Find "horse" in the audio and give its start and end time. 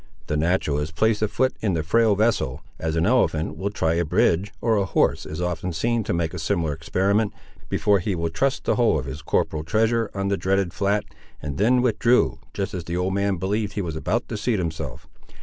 4.85-5.27